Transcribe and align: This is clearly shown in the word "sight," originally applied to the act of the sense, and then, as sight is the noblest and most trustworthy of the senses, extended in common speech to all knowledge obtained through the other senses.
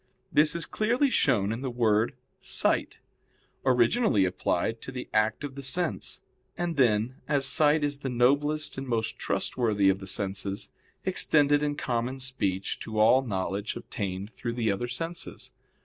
This 0.33 0.55
is 0.55 0.65
clearly 0.65 1.11
shown 1.11 1.51
in 1.51 1.61
the 1.61 1.69
word 1.69 2.15
"sight," 2.39 2.97
originally 3.63 4.25
applied 4.25 4.81
to 4.81 4.91
the 4.91 5.07
act 5.13 5.43
of 5.43 5.53
the 5.53 5.61
sense, 5.61 6.21
and 6.57 6.75
then, 6.75 7.17
as 7.27 7.45
sight 7.45 7.83
is 7.83 7.99
the 7.99 8.09
noblest 8.09 8.79
and 8.79 8.87
most 8.87 9.19
trustworthy 9.19 9.89
of 9.89 9.99
the 9.99 10.07
senses, 10.07 10.71
extended 11.05 11.61
in 11.61 11.75
common 11.75 12.17
speech 12.17 12.79
to 12.79 12.97
all 12.97 13.21
knowledge 13.21 13.75
obtained 13.75 14.31
through 14.31 14.53
the 14.53 14.71
other 14.71 14.87
senses. 14.87 15.51